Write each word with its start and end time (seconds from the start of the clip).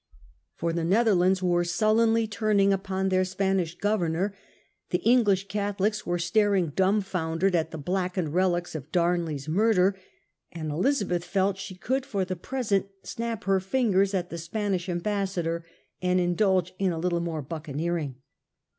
For 0.55 0.73
the 0.73 0.83
Netherlands 0.83 1.43
were 1.43 1.63
sullenly 1.63 2.25
turning 2.25 2.73
upon 2.73 3.09
their 3.09 3.23
Spanish 3.23 3.77
governor, 3.77 4.33
the 4.89 4.97
English 5.03 5.47
Catholics 5.47 6.07
were 6.07 6.17
staring 6.17 6.69
dumbfoundered 6.71 7.53
at 7.53 7.69
the 7.69 7.77
blackened 7.77 8.33
relics 8.33 8.73
of 8.73 8.91
Damley's 8.91 9.47
murder, 9.47 9.95
and 10.51 10.71
Elizabeth 10.71 11.23
felt 11.23 11.59
she 11.59 11.75
could 11.75 12.03
for 12.03 12.25
the 12.25 12.35
present 12.35 12.87
snap 13.03 13.43
her 13.43 13.59
fingers 13.59 14.15
at 14.15 14.31
the 14.31 14.39
Spanish 14.39 14.89
Ambassador 14.89 15.63
and 16.01 16.19
indulge 16.19 16.73
in 16.79 16.91
a 16.91 16.97
little 16.97 17.21
more 17.21 17.43
buccaneering. 17.43 18.15